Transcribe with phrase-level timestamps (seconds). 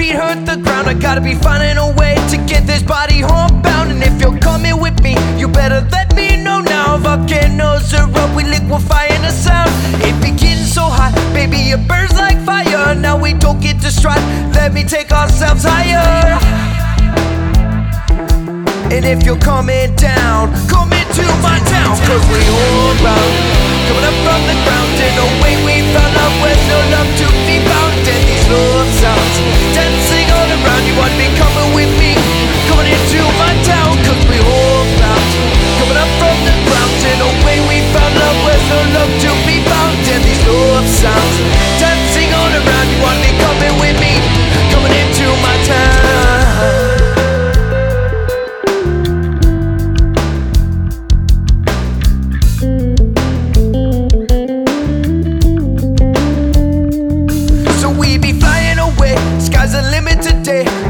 [0.00, 0.88] feet hurt the ground.
[0.88, 3.90] I gotta be finding a way to get this body homebound.
[3.92, 6.96] And if you're coming with me, you better let me know now.
[6.96, 9.70] Volcanoes erupt, we liquefy in a sound.
[10.08, 12.94] It begins so hot, baby, it burns like fire.
[12.94, 14.24] Now we don't get distraught,
[14.58, 16.38] let me take ourselves higher.
[18.94, 23.49] And if you're coming down, come into my town, cause we all.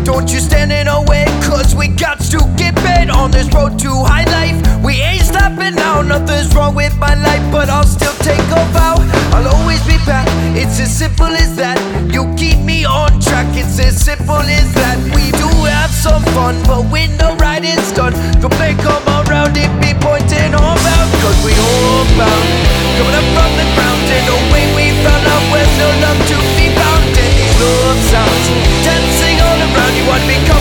[0.05, 3.79] Don't you stand in our way, cause we got to get paid on this road
[3.81, 4.59] to high life.
[4.85, 8.97] We ain't stopping now, nothing's wrong with my life, but I'll still take a vow.
[9.33, 11.79] I'll always be back, it's as simple as that.
[12.13, 14.99] You keep me on track, it's as simple as that.
[15.15, 19.57] We do have some fun, but when the ride is done, the play come around,
[19.57, 22.49] it be pointing home out, cause we all bound.
[22.97, 24.70] Coming up from the ground and away.
[30.21, 30.60] would become